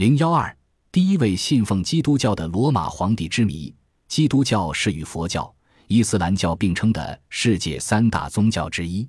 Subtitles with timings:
[0.00, 0.56] 零幺二，
[0.90, 3.70] 第一位信奉基督教的罗马皇帝之谜。
[4.08, 5.54] 基督教是与佛教、
[5.88, 9.06] 伊斯兰教并称的世界三大宗教之一。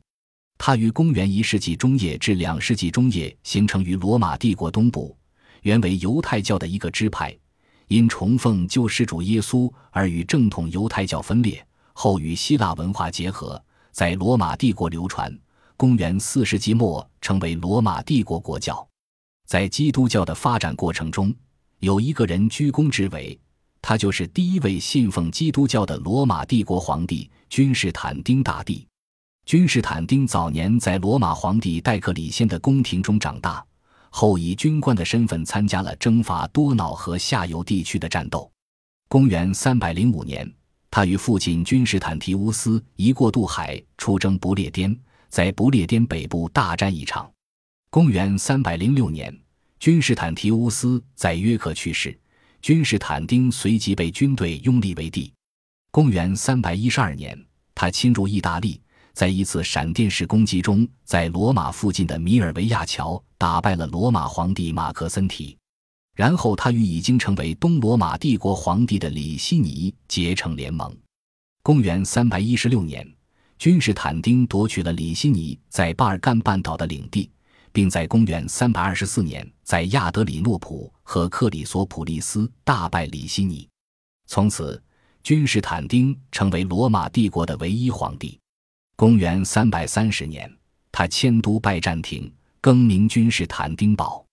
[0.58, 5.16] 它于公元一世纪中叶至两世纪中叶形成于罗马帝国东部，
[5.62, 7.34] 原为犹太教的一个支派，
[7.88, 13.64] 因崇奉救世主耶稣而与正统犹太教分裂，后与希腊文化结合，
[13.94, 15.34] 在罗马帝国流传。
[15.78, 18.86] 公元四世纪末成为罗马帝国国教。
[19.52, 21.36] 在基督教的发展过程中，
[21.80, 23.38] 有一个人居功至伟，
[23.82, 28.88] 他就是第一位信奉基督教的罗马帝国皇帝君士坦丁大帝。
[29.46, 33.62] 君士坦丁早年在罗马皇帝戴克里先的宫廷中长大，
[34.10, 38.50] 后以军官的身份参加了征伐多瑙河下游地区的战斗。
[39.10, 40.50] 公元三百零五年，
[40.90, 44.98] 他与父亲君士坦提乌斯一过渡海，出征不列颠，
[45.28, 47.30] 在不列颠北部大战一场。
[47.94, 49.38] 公元三百零六年，
[49.78, 52.18] 君士坦提乌斯在约克去世，
[52.62, 55.30] 君士坦丁随即被军队拥立为帝。
[55.92, 57.38] 公元三百一十二年，
[57.76, 58.80] 他侵入意大利，
[59.12, 65.58] 在一次闪电式攻击中，在罗马附近的米尔维亚桥打败了罗马皇帝马克森提，
[66.16, 70.96] 然后他与已经成为东罗马帝国皇帝的里希尼结成联盟。
[71.62, 73.06] 公元三百一十六年，
[73.58, 77.30] 君士坦丁夺取了里希尼在巴尔干半岛的领地。
[77.72, 83.68] 并在公元三百二十四年，在亚德里诺普和克里索普利斯大败里希尼，
[84.28, 84.82] 从此
[85.24, 88.40] 君士坦丁成为罗马帝国的唯一皇帝。
[88.96, 90.52] 公元三百三十年，
[90.92, 94.26] 他迁都拜占庭，更名君士坦丁堡。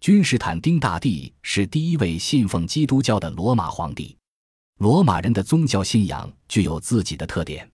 [0.00, 4.16] 君士坦丁大帝是第一位信奉基督教的罗马皇帝。
[4.78, 7.68] 罗马人的宗教信仰具有自己的特点，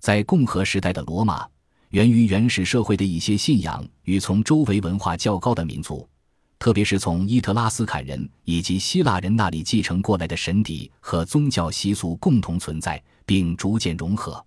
[0.00, 1.48] 在共和时代的罗马。
[1.90, 6.08] 源于原始社会的一些信仰与从周围文化较高的民族，
[6.56, 14.44] 特别是从伊特拉斯坎人以及希腊人那里继承过来的神邸和宗教习俗共同存在，并逐渐融合。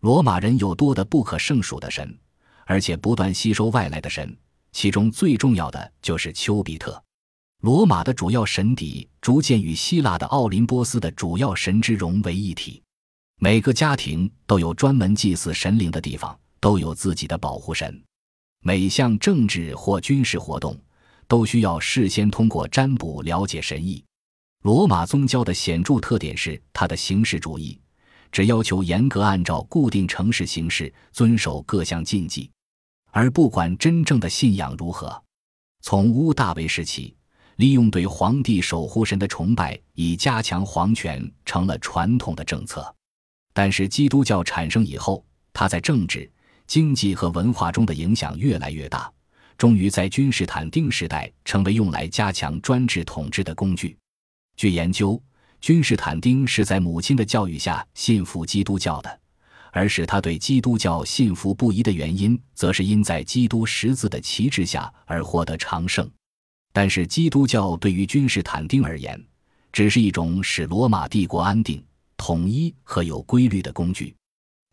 [0.00, 2.18] 罗马人有多的不可胜数的神，
[2.64, 4.34] 而且不断吸收外来的神，
[4.72, 7.02] 其中最重要的就是丘比特。
[7.60, 12.82] 罗马的主要神邸逐渐与希腊的奥林波斯的主要神之融为一体。
[13.40, 16.34] 每个家庭都有专门祭祀神灵的地方。
[16.60, 18.02] 都有自己的保护神，
[18.60, 20.78] 每项政治或军事活动
[21.26, 24.04] 都需要事先通过占卜了解神意。
[24.62, 27.80] 罗马宗教的显著特点是它的形式主义，
[28.32, 32.50] 只要求严格按照固定程式形式遵守各项禁忌，
[33.12, 35.22] 而不管真正的信仰如何。
[35.80, 37.14] 从乌大维时期，
[37.54, 42.92] 利用对皇帝守护神的崇拜以加强皇权成了传统的政策，
[43.52, 46.28] 但是基督教产生以后，它在政治。
[46.68, 49.10] 经济和文化中的影响越来越大，
[49.56, 53.96] 终于在君士坦丁时代成为用来加强专制统治的工具。
[54.54, 55.20] 据研究，
[55.62, 59.20] 君士坦丁是在母亲的教育下信服基督教的，
[59.72, 66.06] 而使他对基督教信服不疑的原因，则是因在基督十字的旗帜下而获得长盛。
[66.74, 69.18] 但是，基督教对于君士坦丁而言，
[69.72, 71.82] 只是一种使罗马帝国安定、
[72.18, 74.14] 统一和有规律的工具。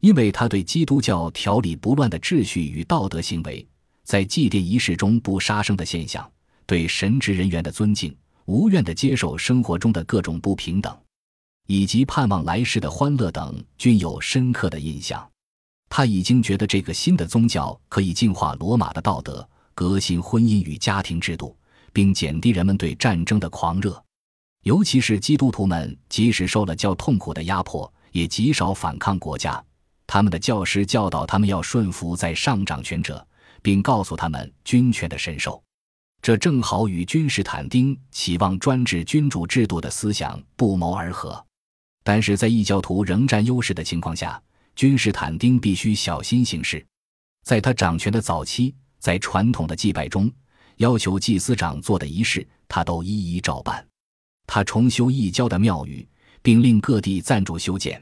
[0.05, 3.67] 因为他对基督教条理不乱的秩序与道德行为，
[4.03, 6.31] 在祭奠仪式中不杀生的现象，
[6.67, 10.95] 对神职人员的尊敬，无怨的接受生活中的各种不平等，
[11.66, 15.27] 以及盼望来世的欢乐等，均有深刻的印象。
[15.89, 21.57] 他已经觉得这个新的宗教可以净化罗马的道德，革新婚姻与家庭制度，
[21.91, 23.99] 并减低人们对战争的狂热。
[24.66, 29.66] 尤其是基督徒们，即使受了较痛苦的压迫，也极少反抗国家。
[30.15, 33.27] 他们的教师教导他们要顺服在上掌权者，
[33.61, 35.61] 并告诉他们军权的神授，
[36.21, 41.45] 这正好与君士坦丁期望专制君主制度的思想不谋而合。
[42.01, 44.41] 但是在异教徒仍占优势的情况下，
[44.73, 46.81] 君士坦丁必须小心行事。
[47.43, 50.31] 在他掌权的早期，在传统的祭拜中，
[50.77, 53.85] 要求祭司长做的仪式，他都一一照办。
[54.47, 56.07] 他重修异教的庙宇，
[56.41, 58.01] 并令各地赞助修建。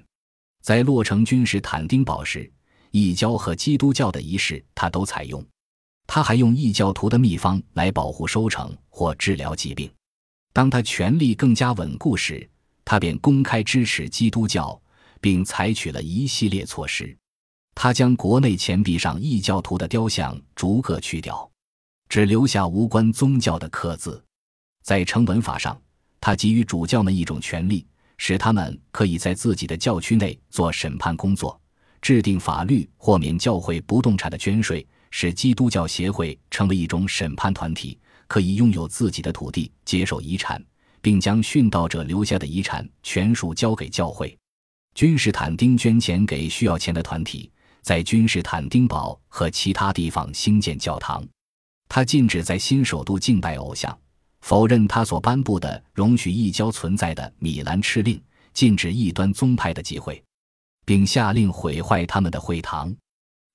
[0.63, 2.49] 在洛城君士坦丁堡时，
[2.91, 5.45] 异教和基督教的仪式他都采用。
[6.07, 9.91] 他还用异教徒的秘方来保护收成或治疗疾病。
[10.53, 12.49] 当他权力更加稳固时，
[12.85, 14.81] 他便公开支持基督教，
[15.19, 17.13] 并采取了一系列措施。
[17.75, 21.51] 他将国内钱币上异教徒的雕像逐个去掉，
[22.07, 24.23] 只留下无关宗教的刻字。
[24.81, 25.77] 在成文法上，
[26.21, 27.85] 他给予主教们一种权利。
[28.25, 31.59] 使他们可以在自己的教区内做审判工作，
[32.01, 40.63] 制定法律豁免教会不动产的捐税，使基督教协会成为一种审判团体，可以拥有自己的土地，接受遗产，
[41.01, 44.33] 并将殉道者留下的遗产全数交给教会。
[44.95, 51.21] 君士坦丁捐钱给需要钱的团体，在君士坦丁堡和其他地方兴建教堂。
[51.89, 53.93] 他禁止在新首都敬拜偶像，
[54.43, 58.21] 否认他所颁布的容许异教存在的米兰敕令，
[58.53, 60.21] 禁止异端宗派的集会，
[60.85, 62.93] 并下令毁坏他们的会堂。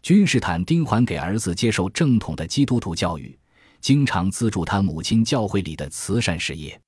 [0.03, 3.39] 君士坦丁还给儿子接受正统的基督徒教育，
[3.83, 6.81] 经常资助他母亲教会里的慈善事业。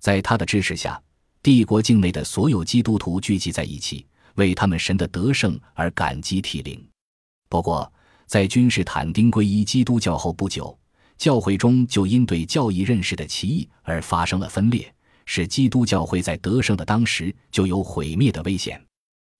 [0.00, 1.02] 在他的支持下。
[1.42, 6.86] 帝国境内的所有基督徒聚集在一起，为他们神的得胜而感激涕零。
[7.48, 7.90] 不过，
[8.26, 10.78] 在君士坦丁皈依基督教后不久，
[11.20, 14.90] 教会中就因对教义认识的歧义而发生了分裂，
[15.26, 18.82] 使基督教会在得胜的当时就有毁灭的危险。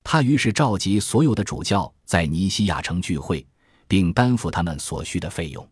[0.04, 3.46] 他于是召集所有的主教在尼西亚城聚会，
[3.88, 5.66] 并担负他们所需的费用。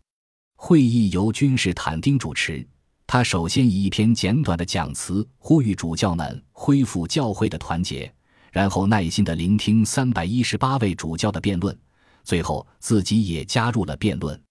[0.56, 2.66] 会议由君士坦丁主持。
[3.06, 8.10] 他首先以一篇简短的讲词呼吁主教们恢复教会的团结，
[8.50, 11.78] 然后耐心地聆听三百一十八位主教的辩论，
[12.24, 14.42] 最后自己也加入了辩论。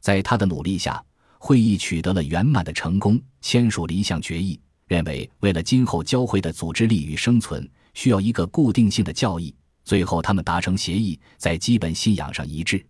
[0.00, 1.02] 在他的努力下，
[1.38, 9.54] 会议取得了圆满的成功，签署了一项决议，认为为了今后教会的组织力与生存，需要一个固定性的教义。
[9.84, 12.84] 最后，他们达成协议，在基本信仰上一致。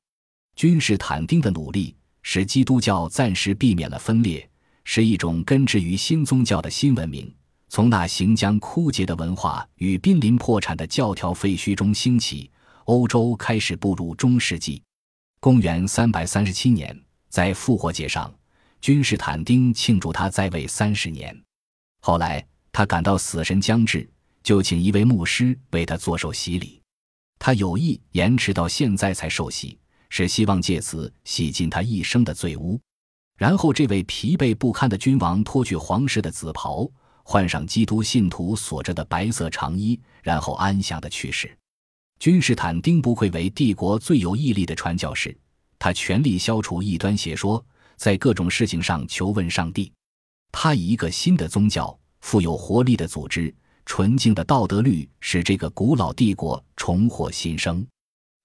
[0.56, 4.48] 君士坦丁的努力使基督教暂时避免了分裂。
[4.90, 7.30] 是一种根植于新宗教的新文明，
[7.68, 12.50] 从那行将枯竭的文化与濒临破产的教条废墟中兴起。
[12.86, 14.82] 欧洲开始步入中世纪。
[15.40, 18.32] 公元三百三十七年，在复活节上，
[18.80, 21.36] 君士坦丁庆祝他在位三十年。
[22.00, 24.08] 后来，他感到死神将至，
[24.42, 26.82] 就请一位牧师为他做受洗礼。
[27.38, 29.78] 他有意延迟到现在才受洗，
[30.10, 32.80] 是希望借此洗尽他一生的罪污。
[33.36, 36.90] 然后，这位疲惫不堪的君王脱去皇室的紫袍，
[37.22, 41.56] 换上基督信徒所着的白色长衣，然后安详的去世。
[42.18, 45.36] 君士坦丁不愧为帝国最有毅力的传教士，
[45.78, 47.64] 他全力消除异端邪说，
[47.96, 49.92] 在各种事情上求问上帝。
[50.50, 53.54] 他以一个新的宗教、富有活力的组织、
[53.86, 57.86] 纯净的道德律，使这个古老帝国重获新生。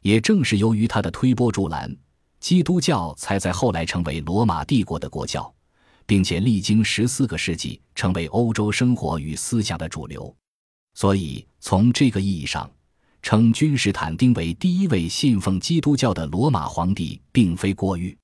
[0.04, 1.96] 也正是由于他的推波助澜。
[2.40, 5.52] 基督教才在后来成为罗马帝国的国教，
[6.06, 10.36] 并且历经十四个世纪成为欧洲生活与思想的主流。
[10.94, 12.70] 所以，从这个意义上，
[13.24, 18.16] 称君士坦丁为第一位信奉基督教的罗马皇帝，并非过誉。